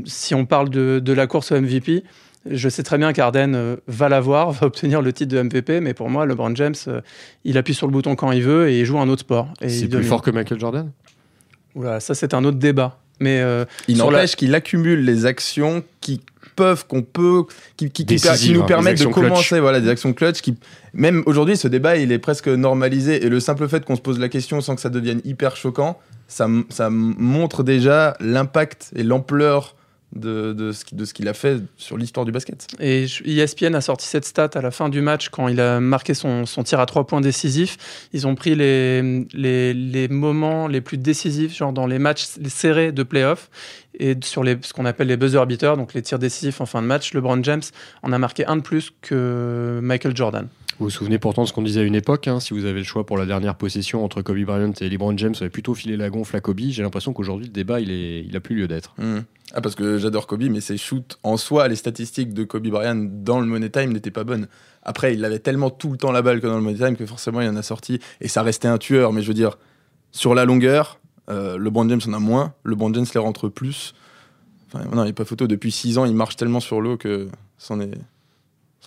[0.04, 2.04] si on parle de, de la course au MVP.
[2.50, 5.94] Je sais très bien qu'Arden euh, va l'avoir, va obtenir le titre de MVP, mais
[5.94, 7.00] pour moi, LeBron James, euh,
[7.44, 9.52] il appuie sur le bouton quand il veut et il joue un autre sport.
[9.66, 10.90] C'est plus fort que Michael Jordan?
[11.74, 12.98] Oula, ça c'est un autre débat.
[13.20, 16.20] Mais euh, il n'empêche qu'il accumule les actions qui
[16.54, 17.44] peuvent, qu'on peut,
[17.76, 18.04] qui, qui,
[18.52, 20.40] nous hein, permettent de commencer, voilà, des actions clutch.
[20.40, 20.56] Qui,
[20.92, 23.24] même aujourd'hui, ce débat, il est presque normalisé.
[23.24, 25.98] Et le simple fait qu'on se pose la question sans que ça devienne hyper choquant,
[26.26, 29.74] ça, ça montre déjà l'impact et l'ampleur
[30.14, 32.66] de, de, ce qu'il a fait sur l'histoire du basket.
[32.80, 36.14] Et ESPN a sorti cette stat à la fin du match quand il a marqué
[36.14, 38.08] son, son tir à trois points décisif.
[38.12, 42.92] Ils ont pris les, les, les, moments les plus décisifs, genre dans les matchs serrés
[42.92, 43.50] de playoff,
[43.98, 46.80] et sur les, ce qu'on appelle les buzzer beaters, donc les tirs décisifs en fin
[46.80, 47.12] de match.
[47.12, 47.62] LeBron James
[48.02, 50.48] en a marqué un de plus que Michael Jordan.
[50.78, 52.78] Vous vous souvenez pourtant de ce qu'on disait à une époque, hein, si vous avez
[52.78, 55.74] le choix pour la dernière possession entre Kobe Bryant et LeBron James, ça avait plutôt
[55.74, 56.60] filé la gonfle à Kobe.
[56.68, 58.94] J'ai l'impression qu'aujourd'hui, le débat, il, est, il a plus lieu d'être.
[58.96, 59.18] Mmh.
[59.54, 62.96] Ah, parce que j'adore Kobe, mais ses shoots en soi, les statistiques de Kobe Bryant
[62.96, 64.46] dans le Money Time n'étaient pas bonnes.
[64.82, 67.06] Après, il avait tellement tout le temps la balle que dans le Money Time que
[67.06, 67.98] forcément, il en a sorti.
[68.20, 69.58] Et ça restait un tueur, mais je veux dire,
[70.12, 71.00] sur la longueur,
[71.30, 73.94] euh, LeBron James en a moins, LeBron James les rentre plus.
[74.66, 75.46] Enfin, non, il n'y a pas photo.
[75.46, 77.98] Depuis 6 ans, il marche tellement sur l'eau que c'en est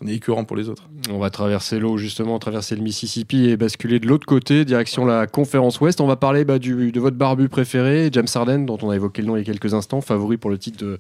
[0.02, 0.90] on est écœurant pour les autres.
[1.12, 5.28] On va traverser l'eau, justement, traverser le Mississippi et basculer de l'autre côté, direction la
[5.28, 6.02] conférence Ouest.
[6.02, 9.28] On va parler bah, de votre barbu préféré, James Harden, dont on a évoqué le
[9.28, 10.98] nom il y a quelques instants, favori pour le titre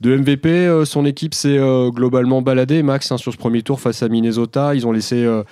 [0.00, 0.48] de, MVP.
[0.48, 4.08] Euh, son équipe s'est euh, globalement baladée, Max, hein, sur ce premier tour face à
[4.08, 4.74] Minnesota.
[4.74, 5.24] Ils ont laissé.
[5.24, 5.44] Euh,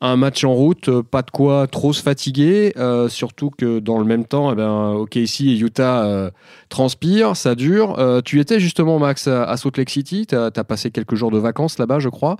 [0.00, 3.98] un match en route, euh, pas de quoi trop se fatiguer, euh, surtout que dans
[3.98, 6.30] le même temps, eh ben, OKC et Utah euh,
[6.68, 7.96] transpirent, ça dure.
[8.24, 11.78] tu étais justement, Max, à, Salt Lake City, tu as, passé quelques jours de vacances
[11.78, 12.36] là-bas, je crois.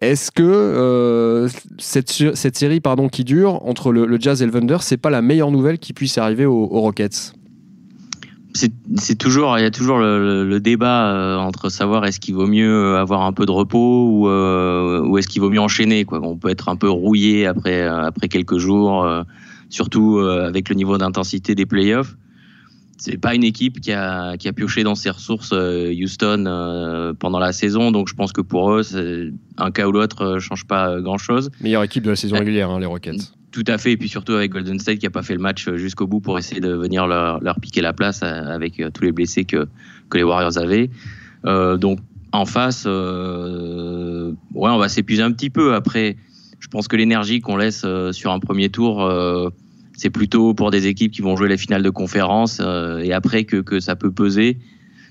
[0.00, 1.46] Est-ce que
[1.78, 5.22] cette, cette, série pardon, qui dure entre le, Jazz et le Thunder, c'est pas la
[5.22, 7.32] meilleure nouvelle qui puisse arriver aux Rockets?
[8.54, 12.72] C'est toujours, il y a toujours le, débat euh, entre savoir est-ce qu'il vaut mieux
[12.72, 16.04] euh, avoir un peu de repos ou, euh, ou est-ce qu'il vaut mieux enchaîner.
[16.04, 16.20] Quoi.
[16.22, 19.06] On peut être un peu rouillé après, après quelques jours,
[19.70, 22.16] surtout avec le niveau d'intensité des playoffs.
[22.96, 27.52] C'est pas une équipe qui a, qui a pioché dans ses ressources Houston pendant la
[27.52, 28.82] saison, donc je pense que pour eux,
[29.58, 31.50] un cas ou l'autre change pas grand-chose.
[31.60, 33.32] Meilleure équipe de la saison régulière, hein, les Rockets.
[33.54, 35.68] Tout à fait, et puis surtout avec Golden State qui n'a pas fait le match
[35.68, 39.04] euh, jusqu'au bout pour essayer de venir leur, piquer la place euh, avec euh, tous
[39.04, 39.68] les blessés que,
[40.10, 40.90] que les Warriors avaient.
[41.44, 42.00] donc
[42.32, 42.90] en face, ouais,
[44.52, 45.74] on va s'épuiser un petit peu.
[45.74, 46.16] Après,
[46.58, 49.08] je pense que l'énergie qu'on laisse sur un premier tour,
[49.96, 53.58] c'est plutôt pour des équipes qui vont jouer les finales de conférence et après que,
[53.58, 54.58] que ça peut peser.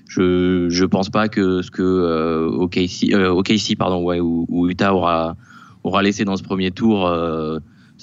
[0.06, 5.34] Je je pense pas que ce que OKC, OKC pardon ou, ou, Utah aura
[5.82, 7.08] aura laissé dans ce premier tour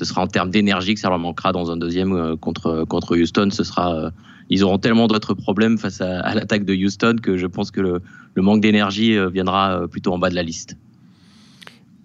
[0.01, 3.15] ce sera en termes d'énergie que ça leur manquera dans un deuxième euh, contre, contre
[3.15, 3.49] Houston.
[3.51, 4.09] Ce sera, euh,
[4.49, 8.01] ils auront tellement d'autres problèmes face à, l'attaque de Houston que je pense que le,
[8.35, 10.75] manque d'énergie euh, viendra plutôt en bas de la liste.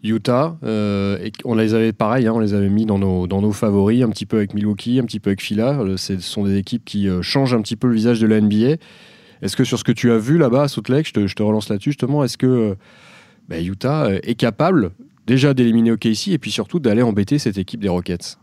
[0.03, 4.05] Utah, on les avait pareil, hein, on les avait mis dans nos, dans nos favoris,
[4.05, 5.81] un petit peu avec Milwaukee, un petit peu avec Phila.
[5.97, 8.77] Ce sont des équipes qui changent un petit peu le visage de la NBA.
[9.43, 11.35] Est-ce que sur ce que tu as vu là-bas à Salt Lake, je te, je
[11.35, 12.77] te relance là-dessus justement, est-ce que
[13.49, 14.93] bah, Utah est capable
[15.27, 18.39] déjà d'éliminer OKC et puis surtout d'aller embêter cette équipe des Rockets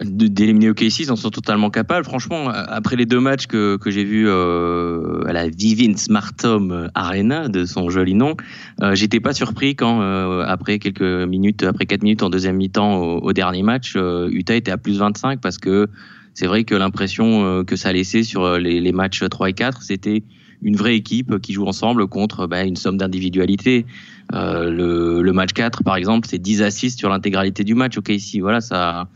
[0.00, 2.04] d'éliminer OKC, ils en sont totalement capables.
[2.04, 7.48] Franchement, après les deux matchs que, que j'ai vus euh, à la Vivint Smartom Arena,
[7.48, 8.36] de son joli nom,
[8.82, 13.00] euh, j'étais pas surpris quand, euh, après quelques minutes, après 4 minutes en deuxième mi-temps
[13.02, 15.88] au, dernier match, euh, Utah était à plus 25 parce que
[16.32, 20.24] c'est vrai que l'impression que ça laissait sur les, les matchs 3 et 4, c'était
[20.64, 23.86] une vraie équipe qui joue ensemble contre bah, une somme d'individualité.
[24.32, 27.96] Euh, le, le, match 4, par exemple, c'est 10 assists sur l'intégralité du match.
[27.96, 29.08] OKC, voilà, ça,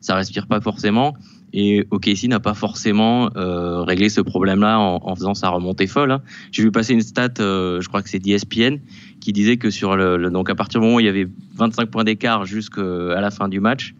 [0.00, 1.14] ça respire pas forcément.
[1.52, 6.10] Et OKC n'a pas forcément euh, réglé ce problème-là en, faisant sa remontée folle.
[6.10, 6.22] Hein.
[6.50, 8.78] J'ai vu passer une stat, euh, je crois que c'est d'ESPN,
[9.20, 11.90] qui disait que sur le, donc à partir du moment où il y avait 25
[11.90, 13.94] points d'écart jusqu'à la fin du match,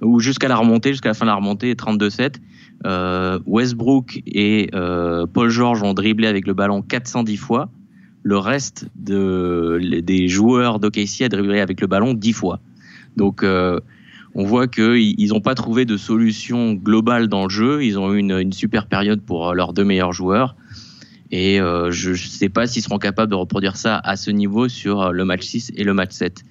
[0.00, 2.28] ou jusqu'à la remontée, jusqu'à la fin de la remontée, 32-7, euh,
[3.46, 7.70] Westbrook et euh, Paul George ont dribblé avec le ballon 410 fois.
[8.22, 12.60] Le reste de, des joueurs d'OKC a dribblé avec le ballon 10 fois.
[13.16, 13.80] Donc, euh,
[14.34, 17.84] on voit qu'ils n'ont pas trouvé de solution globale dans le jeu.
[17.84, 20.56] Ils ont eu une, super période pour euh, leurs deux meilleurs joueurs.
[21.30, 24.68] Et euh, je ne sais pas s'ils seront capables de reproduire ça à ce niveau
[24.68, 26.44] sur euh, le match 6 et le match 7.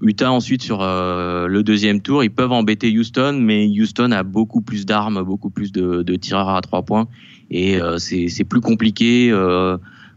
[0.00, 4.86] Utah ensuite sur le deuxième tour, ils peuvent embêter Houston, mais Houston a beaucoup plus
[4.86, 7.08] d'armes, beaucoup plus de, tireurs à trois points,
[7.50, 9.34] et c'est plus compliqué.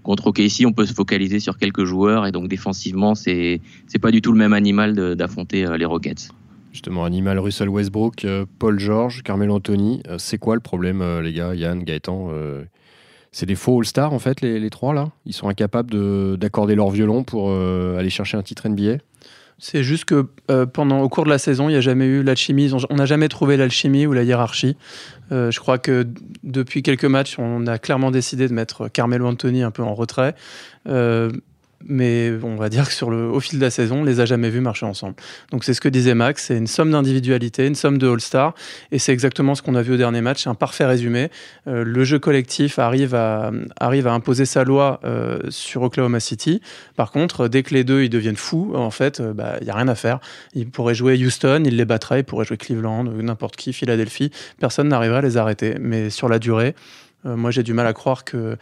[0.03, 3.59] contre OKC, on peut se focaliser sur quelques joueurs, et donc défensivement, c'est
[4.01, 6.29] pas du tout le même animal d'affronter les Rockets.
[6.71, 10.01] Justement, Animal, Russell Westbrook, euh, Paul George, Carmelo Anthony.
[10.07, 11.53] Euh, c'est quoi le problème, euh, les gars?
[11.53, 12.29] Yann, Gaëtan
[13.33, 15.09] C'est des faux All-Stars, en fait, les, trois, là?
[15.25, 18.97] Ils sont incapables d'accorder leur violon pour aller chercher un titre NBA
[19.63, 20.25] c'est juste que
[20.65, 22.71] pendant au cours de la saison, il n'y a jamais eu l'alchimie.
[22.89, 24.75] On n'a jamais trouvé l'alchimie ou la hiérarchie.
[25.29, 26.07] je crois que
[26.43, 30.33] depuis quelques matchs, on a clairement décidé de mettre Carmelo Anthony un peu en retrait
[31.85, 34.25] mais on va dire que sur le, au fil de la saison, on les a
[34.25, 35.15] jamais vus marcher ensemble.
[35.51, 38.53] Donc c'est ce que disait Max, c'est une somme d'individualité, une somme de All-Star,
[38.91, 41.29] et c'est exactement ce qu'on a vu au dernier match, un parfait résumé.
[41.67, 46.61] Euh, le jeu collectif arrive à, arrive à imposer sa loi euh, sur Oklahoma City.
[46.95, 49.69] Par contre, dès que les deux ils deviennent fous, en fait, il euh, bah, n'y
[49.69, 50.19] a rien à faire.
[50.53, 54.87] Ils pourraient jouer Houston, ils les battraient, ils pourraient jouer Cleveland, n'importe qui, Philadelphie, personne
[54.87, 55.75] n'arriverait à les arrêter.
[55.79, 56.73] Mais sur la durée, euh,
[57.23, 58.57] moi, j'ai du mal à croire que,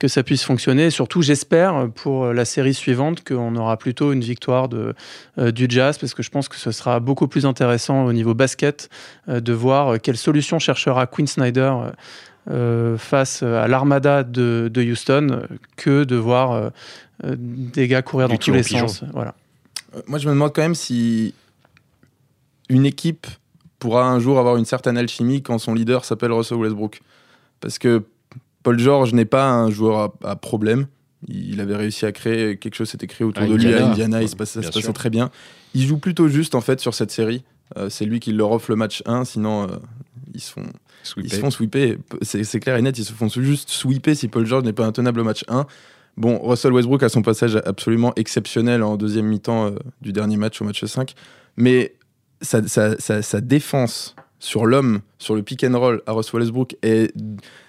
[0.00, 0.86] que ça puisse fonctionner.
[0.86, 4.94] Et surtout, j'espère pour la série suivante qu'on aura plutôt une victoire de,
[5.38, 8.34] euh, du Jazz, parce que je pense que ce sera beaucoup plus intéressant au niveau
[8.34, 8.88] basket
[9.28, 11.74] euh, de voir quelle solution cherchera Quinn Snyder
[12.96, 15.42] face à l'armada de, de, Houston
[15.76, 16.72] que de voir
[17.22, 19.04] des gars courir dans tous les sens.
[19.12, 19.34] Voilà.
[20.08, 21.34] moi, je me demande quand même si
[22.68, 23.26] une équipe
[23.78, 27.00] pourra un jour avoir une certaine alchimie quand son leader s'appelle Russell Westbrook
[27.60, 28.04] parce que
[28.62, 30.86] Paul George n'est pas un joueur à, problème.
[31.28, 34.28] Il avait réussi à créer quelque chose, s'était créé autour de lui à Indiana, il
[34.28, 35.30] se passait, ça se passait très bien.
[35.74, 37.44] Il joue plutôt juste en fait sur cette série.
[37.76, 39.76] Euh, c'est lui qui leur offre le match 1, sinon euh,
[40.34, 40.66] ils, se font,
[41.16, 41.96] ils se font sweeper.
[42.22, 45.20] C'est clair et net, ils se font juste sweeper si Paul George n'est pas intenable
[45.20, 45.66] au match 1.
[46.16, 49.70] Bon, Russell Westbrook a son passage absolument exceptionnel en deuxième mi-temps euh,
[50.00, 51.14] du dernier match au match 5,
[51.56, 51.94] mais
[52.42, 57.12] sa, sa défense sur l'homme, sur le pick and roll à Russell Westbrook est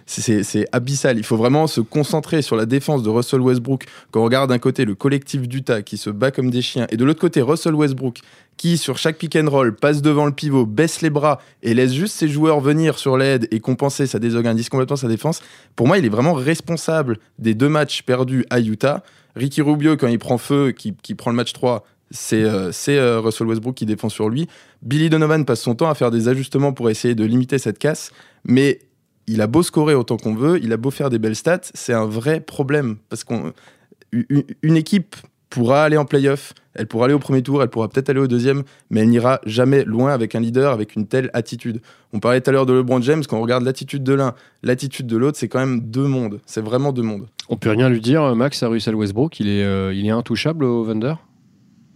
[0.05, 1.17] c'est abyssal.
[1.17, 3.86] Il faut vraiment se concentrer sur la défense de Russell Westbrook.
[4.12, 6.97] Quand on regarde d'un côté le collectif d'Utah qui se bat comme des chiens, et
[6.97, 8.19] de l'autre côté Russell Westbrook
[8.57, 11.93] qui, sur chaque pick and roll, passe devant le pivot, baisse les bras et laisse
[11.93, 15.41] juste ses joueurs venir sur l'aide et compenser, ça désorganise complètement sa défense.
[15.75, 19.03] Pour moi, il est vraiment responsable des deux matchs perdus à Utah.
[19.36, 23.19] Ricky Rubio, quand il prend feu, qui, qui prend le match 3, c'est euh, euh,
[23.21, 24.47] Russell Westbrook qui défend sur lui.
[24.82, 28.12] Billy Donovan passe son temps à faire des ajustements pour essayer de limiter cette casse,
[28.44, 28.80] mais
[29.28, 31.94] il a beau scorer autant qu'on veut, il a beau faire des belles stats, c'est
[31.94, 35.15] un vrai problème parce qu'une équipe
[35.50, 38.28] pourra aller en playoff, elle pourra aller au premier tour, elle pourra peut-être aller au
[38.28, 41.82] deuxième, mais elle n'ira jamais loin avec un leader avec une telle attitude.
[42.13, 45.08] On parlait tout à l'heure de LeBron James, quand on regarde l'attitude de l'un, l'attitude
[45.08, 46.39] de l'autre, c'est quand même deux mondes.
[46.46, 47.28] C'est vraiment deux mondes.
[47.50, 51.15] On peut rien lui dire, Max, à Russell Westbrook, il est, euh, intouchable au Thunder?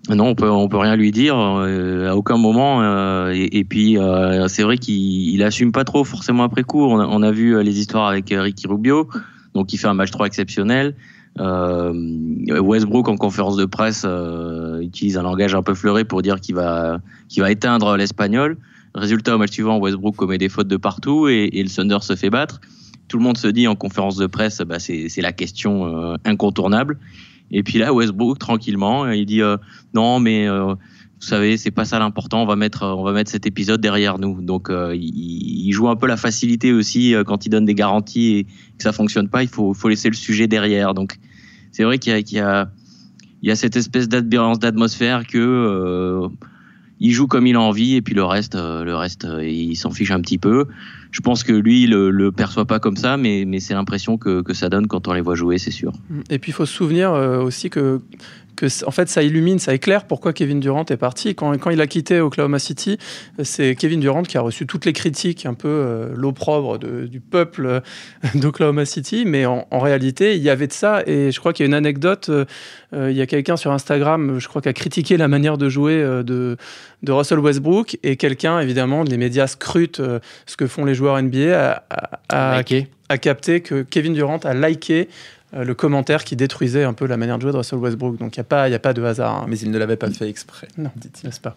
[0.10, 2.82] Non, on peut on peut rien lui dire euh, à aucun moment.
[2.82, 6.84] Euh, et, puis euh, c'est vrai qu'il il assume pas trop forcément après coup.
[6.84, 9.10] On a, vu les histoires avec Ricky Rubio,
[9.54, 10.96] donc il fait un match 3 exceptionnel.
[11.38, 14.06] Westbrook en conférence de presse
[14.82, 18.58] utilise un langage un peu fleuré pour dire qu'il va qu'il va éteindre l'espagnol.
[18.94, 22.16] Résultat au match suivant, Westbrook commet des fautes de partout et, et, le Thunder se
[22.16, 22.62] fait battre.
[23.10, 26.98] Tout le monde se dit en conférence de presse, bah, c'est la question incontournable.
[27.52, 29.58] Et puis là, Westbrook, tranquillement, il dit euh,
[29.94, 32.42] non, mais euh, vous savez, c'est pas ça l'important.
[32.42, 34.42] On va mettre, on va mettre cet épisode derrière nous.
[34.42, 38.44] Donc, euh, il, joue un peu la facilité aussi quand il donne des garanties et
[38.44, 39.44] que ça fonctionne pas.
[39.44, 40.94] Il faut, faut laisser le sujet derrière.
[40.94, 41.18] Donc,
[41.72, 42.70] c'est vrai qu'il y, y, a,
[43.42, 46.30] il y a cette espèce d'atmosphère que
[47.00, 50.12] il joue comme il a envie et puis le reste, le reste, il s'en fiche
[50.12, 50.66] un petit peu.
[51.12, 54.18] Je pense que lui, il le, le perçoit pas comme ça, mais, mais c'est l'impression
[54.18, 55.94] que, que, ça donne quand on les voit jouer, c'est sûr.
[56.30, 58.02] Et puis il faut se souvenir aussi que
[58.56, 61.36] que en fait ça illumine, ça éclaire pourquoi Kevin Durant est parti.
[61.36, 62.98] Quand, quand il a quitté Oklahoma City,
[63.44, 67.66] c'est Kevin Durant qui a reçu toutes les critiques, un peu euh, l'opprobre du peuple
[67.66, 67.80] euh,
[68.36, 71.68] d'Oklahoma City, mais en, réalité il y avait de ça et je crois qu'il y
[71.68, 72.30] a une anecdote.
[72.30, 72.46] Euh,
[72.94, 75.98] il y a quelqu'un sur Instagram, je crois, qui a critiqué la manière de jouer
[75.98, 76.56] de,
[77.04, 80.02] de Russell Westbrook et quelqu'un, évidemment, les médias scrutent
[80.46, 81.84] ce que font les joueurs NBA,
[82.30, 82.64] a,
[83.10, 85.10] a capté que Kevin Durant a liké
[85.64, 88.18] le commentaire qui détruisait un peu la manière de jouer de Russell Westbrook.
[88.18, 89.44] Donc il n'y a, pas, a pas de hasard.
[89.44, 89.46] Hein.
[89.48, 90.68] Mais il ne l'avait pas fait exprès.
[90.78, 91.26] Non, dit-il.
[91.26, 91.56] N'est-ce pas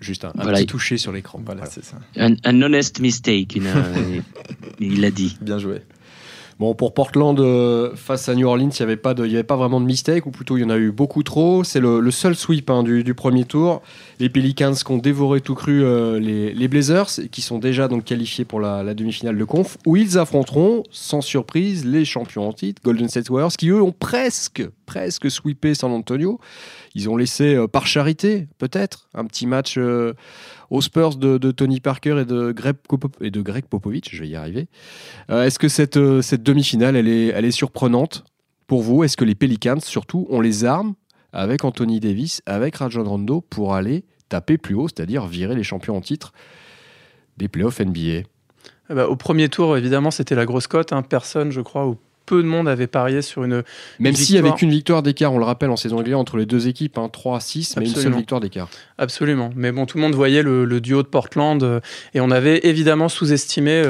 [0.00, 1.40] Juste un, petit toucher sur l'écran.
[1.44, 1.96] Voilà, c'est ça.
[2.16, 3.56] Un, honest mistake,
[4.80, 5.36] il l'a dit.
[5.40, 5.82] Bien joué.
[6.58, 9.80] Bon, pour Portland, euh, face à New Orleans, il n'y avait, pas avait pas vraiment
[9.80, 11.64] de mistake, ou plutôt il y en a eu beaucoup trop.
[11.64, 13.82] C'est le, seul sweep hein, du, premier tour.
[14.20, 18.44] Les Pelicans qui ont dévoré tout cru euh, les, Blazers, qui sont déjà donc qualifiés
[18.44, 23.08] pour la, demi-finale de conf, où ils affronteront, sans surprise, les champions en titre, Golden
[23.08, 26.38] State Warriors, qui eux ont presque, presque sweepé San Antonio.
[26.94, 29.78] Ils ont laissé, euh, par charité, peut-être, un petit match
[30.72, 32.50] aux Spurs de, Tony Parker et de
[33.42, 34.68] Greg, Popovich, je vais y arriver.
[35.28, 38.24] Euh, est-ce que cette, euh, demi-finale, elle est, elle est surprenante
[38.66, 39.04] pour vous?
[39.04, 40.94] Est-ce que les Pelicans, surtout, ont les armes
[41.34, 45.94] avec Anthony Davis, avec Rajon Rondo pour aller taper plus haut, c'est-à-dire virer les champions
[45.94, 46.32] en titre
[47.36, 48.24] des playoffs NBA eh
[48.88, 50.94] ben, Au premier tour, évidemment, c'était la grosse cote.
[50.94, 51.02] Hein.
[51.02, 53.62] Personne, je crois, ou peu de monde avait parié sur une.
[53.98, 56.46] Même s'il n'y avait qu'une victoire d'écart, on le rappelle en saison régulière entre les
[56.46, 58.68] deux équipes, hein, 3 à 6, mais une seule victoire d'écart.
[58.98, 59.50] Absolument.
[59.56, 61.80] Mais bon, tout le monde voyait le, duo de Portland euh,
[62.14, 63.82] et on avait évidemment sous-estimé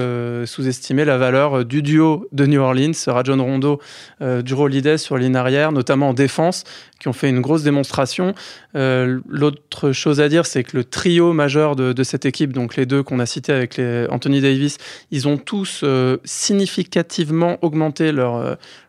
[0.43, 3.81] euh, sous-estimé la valeur euh, du duo de New Orleans, Rajon Rondo,
[4.21, 6.65] euh, Drew Holiday sur ligne arrière, notamment en défense,
[7.01, 8.35] qui ont fait une grosse démonstration.
[8.75, 12.87] L'autre chose à dire, c'est que le trio majeur de, de, cette équipe, donc les
[12.87, 14.79] deux qu'on a cités avec les Anthony Davis,
[15.11, 15.85] ils ont tous
[16.25, 18.22] significativement augmenté leur,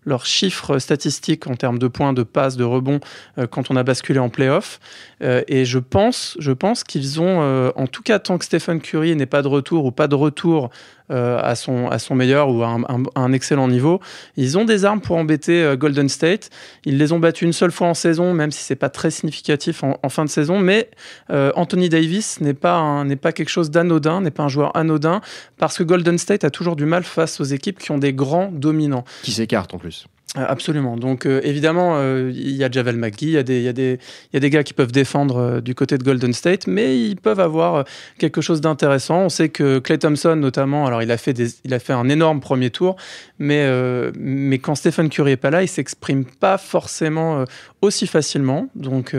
[0.06, 3.00] leurs chiffres statistiques en termes de points, de passes, de rebonds
[3.38, 4.80] euh, quand on a basculé en playoff.
[5.22, 8.82] Euh, et je pense, je pense qu'ils ont, euh, en tout cas tant que Stephen
[8.82, 10.70] Curry n'est pas de retour ou pas de retour
[11.10, 12.78] à, son, à son meilleur ou à
[13.16, 14.00] un, excellent niveau,
[14.38, 16.50] ils ont des armes pour embêter Golden State.
[16.86, 19.84] Ils les ont battus une seule fois en saison, même si c'est pas très significatif
[19.84, 20.60] en, fin de saison.
[20.60, 20.90] Mais
[21.30, 25.22] Anthony Davis n'est pas, n'est pas quelque chose d'anodin, n'est pas un joueur anodin,
[25.58, 28.50] parce que Golden State a toujours du mal face aux équipes qui ont des grands
[28.52, 29.06] dominants.
[29.24, 30.08] Qui s'écartent en plus.
[30.36, 30.98] Euh, absolument.
[30.98, 34.50] Donc euh, évidemment, euh, il y a Javel McGee, il y, y, y, a des
[34.50, 37.86] gars qui peuvent défendre du côté de Golden State, mais ils peuvent avoir
[38.18, 39.20] quelque chose d'intéressant.
[39.26, 42.10] On sait que Clay Thompson, notamment, alors il a fait, des, il a fait un
[42.10, 42.96] énorme premier tour,
[43.38, 43.70] mais,
[44.16, 47.46] mais quand Stephen Curry est pas là, il s'exprime pas forcément
[47.82, 48.70] aussi facilement.
[48.76, 49.16] Donc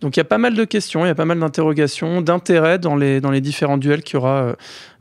[0.00, 2.78] donc il y a pas mal de questions, il y a pas mal d'interrogations, d'intérêt
[2.78, 4.54] dans les, dans les différents duels qu'il y aura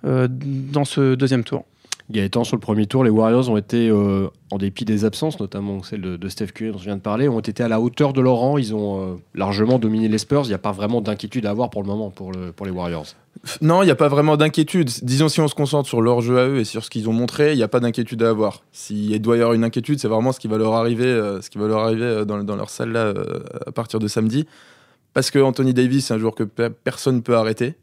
[0.03, 1.65] dans ce deuxième tour.
[2.11, 5.83] Gaëtan, sur le premier tour, les Warriors ont été, euh, en dépit des absences, notamment
[5.83, 8.21] celle de, Steph Curry dont je viens de parler, ont été à la hauteur de
[8.21, 8.57] leur rang.
[8.57, 10.43] Ils ont euh, largement dominé les Spurs.
[10.43, 12.71] Il n'y a pas vraiment d'inquiétude à avoir pour le moment pour, le, pour les
[12.71, 13.05] Warriors.
[13.61, 14.89] Non, il n'y a pas vraiment d'inquiétude.
[15.01, 17.13] Disons, si on se concentre sur leur jeu à eux et sur ce qu'ils ont
[17.13, 18.63] montré, il n'y a pas d'inquiétude à avoir.
[18.73, 21.49] S'il doit y avoir une inquiétude, c'est vraiment ce qui va leur arriver, euh, ce
[21.49, 23.13] qui va leur arriver dans, dans leur salle là
[23.65, 24.45] à partir de samedi.
[25.13, 27.75] Parce que Anthony Davis, c'est un joueur que personne ne peut arrêter.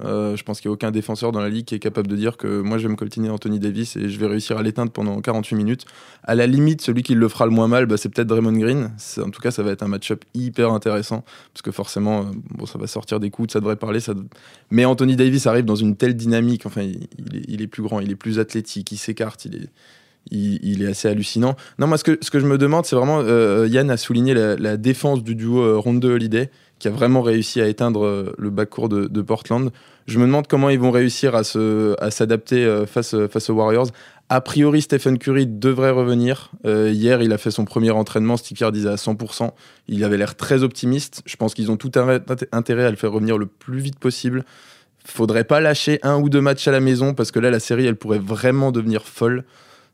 [0.00, 2.16] Euh, je pense qu'il n'y a aucun défenseur dans la ligue qui est capable de
[2.16, 4.92] dire que moi je vais me coltiner Anthony Davis et je vais réussir à l'éteindre
[4.92, 5.84] pendant 48 minutes.
[6.24, 8.90] À la limite, celui qui le fera le moins mal, bah, c'est peut-être Draymond Green.
[9.18, 12.66] En tout cas, ça va être un match-up hyper intéressant parce que forcément, euh, bon,
[12.66, 14.00] ça va sortir des coups, ça devrait parler.
[14.00, 14.14] Ça...
[14.70, 16.66] Mais Anthony Davis arrive dans une telle dynamique.
[16.66, 19.68] Enfin, il, est, plus grand, il est plus athlétique, il s'écarte, il est.
[20.30, 21.56] Il, est assez hallucinant.
[21.78, 25.22] Non, moi, ce que, je me demande, c'est vraiment, euh, Yann a souligné la, défense
[25.22, 26.50] du duo Rondo Holiday
[26.82, 29.70] qui a vraiment réussi à éteindre euh, le backcourt de, Portland.
[30.08, 33.86] Je me demande comment ils vont réussir à, s'adapter euh, face, face aux Warriors.
[34.28, 36.50] A priori, Stephen Curry devrait revenir.
[36.66, 39.52] Euh, hier, il a fait son premier entraînement, Steve Kerr disait à 100%.
[39.86, 41.22] Il avait l'air très optimiste.
[41.24, 44.44] Je pense qu'ils ont tout intérêt à le faire revenir le plus vite possible.
[45.04, 47.86] Faudrait pas lâcher un ou deux matchs à la maison parce que là, la série,
[47.86, 49.44] elle pourrait vraiment devenir folle.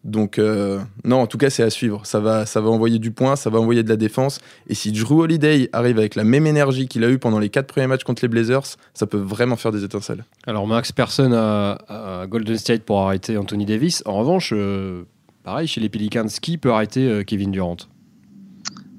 [0.08, 2.04] Donc, euh, non, en tout cas, c'est à suivre.
[2.06, 4.40] Ça va, ça va envoyer du point, ça va envoyer de la défense.
[4.68, 7.66] Et si Drew Holiday arrive avec la même énergie qu'il a eu pendant les quatre
[7.66, 10.24] premiers matchs contre les Blazers, ça peut vraiment faire des étincelles.
[10.46, 14.02] Alors, Max, personne à, Golden State pour arrêter Anthony Davis.
[14.06, 15.04] En revanche, euh,
[15.44, 17.76] pareil, chez les Pelicans, qui peut arrêter euh, Kevin Durant?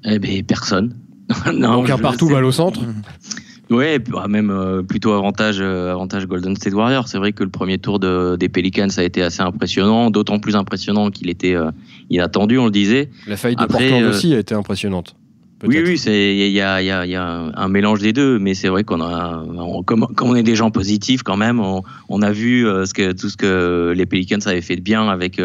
[0.04, 0.96] Eh bien, personne.
[1.52, 2.80] non, Donc, un partout, balle au centre
[3.70, 7.06] Ouais, bah, même euh, plutôt avantage, euh, avantage Golden State Warriors.
[7.06, 10.56] C'est vrai que le premier tour de, des Pelicans a été assez impressionnant, d'autant plus
[10.56, 11.70] impressionnant qu'il était euh,
[12.10, 13.10] inattendu, on le disait.
[13.28, 15.14] La faille de Portland aussi a été impressionnante.
[15.62, 18.54] Oui, oui, c'est il y a, y, a, y a, un mélange des deux, mais
[18.54, 19.44] c'est vrai qu'on a,
[19.84, 23.12] comme, comme, on est des gens positifs quand même, on, on a vu ce que,
[23.12, 25.38] tout ce que les Pelicans avaient fait de bien avec.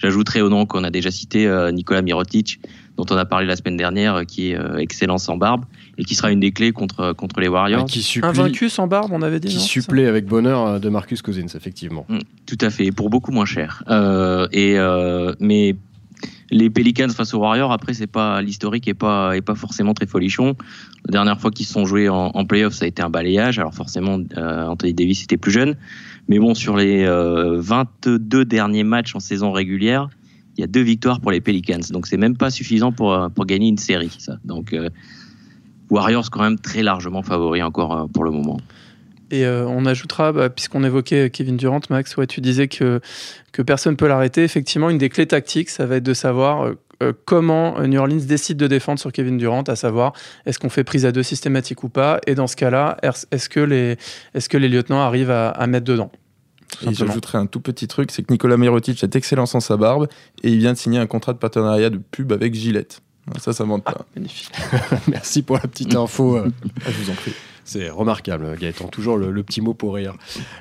[0.00, 2.60] J'ajouterai au nom qu'on a déjà cité Nicolas Mirotic,
[2.98, 5.64] dont on a parlé la semaine dernière, qui est excellent sans barbe
[5.98, 7.86] et qui sera une des clés contre, contre les Warriors.
[7.86, 9.48] qui supplie, Invaincu sans barbe, on avait dit.
[9.48, 12.06] Qui supplée avec bonheur euh, de Marcus Cousins, effectivement.
[12.08, 13.82] Mm, tout à fait, pour beaucoup moins cher.
[13.88, 15.76] Euh, et, euh, mais
[16.50, 20.06] les Pelicans face aux Warriors, après, c'est pas l'historique est pas est pas forcément très
[20.06, 20.56] folichon.
[21.06, 23.58] La dernière fois qu'ils se sont joués en, en playoff, ça a été un balayage.
[23.58, 25.76] Alors forcément, Anthony Davis était plus jeune,
[26.28, 30.08] mais bon, sur les 22 derniers matchs en saison régulière,
[30.56, 31.80] il y a deux victoires pour les Pelicans.
[31.90, 34.38] Donc c'est même pas suffisant pour pour gagner une série, ça.
[34.44, 34.74] Donc
[35.94, 38.58] Warriors quand même très largement favoris encore euh, pour le moment.
[39.30, 43.00] Et euh, on ajoutera, bah, puisqu'on évoquait Kevin Durant, Max, ouais, tu disais que,
[43.52, 44.44] que personne ne peut l'arrêter.
[44.44, 48.56] Effectivement, une des clés tactiques, ça va être de savoir euh, comment New Orleans décide
[48.56, 50.12] de défendre sur Kevin Durant, à savoir
[50.46, 53.60] est-ce qu'on fait prise à deux systématique ou pas, et dans ce cas-là, est-ce que
[53.60, 53.96] les,
[54.34, 56.10] est que les lieutenants arrivent à, mettre dedans?
[56.82, 60.08] Et j'ajouterais un tout petit truc, c'est que Nicolas Mirotic est excellent sans sa barbe
[60.42, 63.00] et il vient de signer un contrat de partenariat de pub avec Gillette.
[63.38, 63.96] Ça, ça monte pas.
[64.00, 64.52] Ah, magnifique.
[65.08, 66.38] Merci pour la petite info.
[66.38, 66.44] Ah,
[66.86, 67.32] je vous en prie.
[67.64, 70.14] C'est remarquable, Gaëtan, toujours le, petit mot pour rire.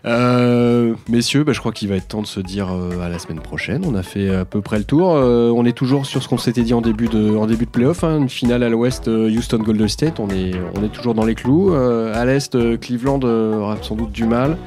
[0.05, 3.19] Euh, messieurs, bah, je crois qu'il va être temps de se dire euh, à la
[3.19, 3.83] semaine prochaine.
[3.85, 5.13] On a fait à peu près le tour.
[5.13, 7.69] Euh, on est toujours sur ce qu'on s'était dit en début de, en début de
[7.69, 10.19] playoff, hein, une finale à l'ouest Houston Golden State.
[10.19, 11.73] On est, on est toujours dans les clous.
[11.73, 14.57] à l'est, Cleveland aura sans doute du mal.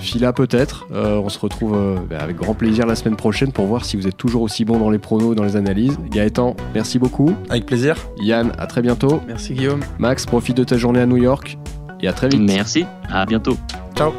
[0.00, 0.86] Fila peut-être.
[0.92, 1.76] on se retrouve
[2.08, 4.78] bah, avec grand plaisir la semaine prochaine pour voir si vous êtes toujours aussi bon
[4.78, 5.98] dans les pronos, dans les analyses.
[6.10, 7.34] Gaëtan, merci beaucoup.
[7.50, 7.96] Avec plaisir.
[8.20, 9.20] Yann, à très bientôt.
[9.26, 9.80] Merci Guillaume.
[9.98, 11.58] Max, profite de ta journée à New York
[12.00, 12.40] et à très vite.
[12.40, 13.56] Merci, à bientôt.
[13.96, 14.12] Ciao.